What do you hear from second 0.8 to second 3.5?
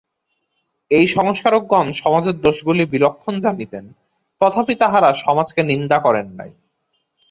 এই সংস্কারকগণ সমাজের দোষগুলি বিলক্ষণ